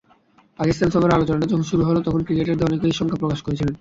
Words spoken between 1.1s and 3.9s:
আলোচনাটা যখন শুরু হলো, তখন ক্রিকেটারদের অনেকেই শঙ্কা প্রকাশ করেছিলেন।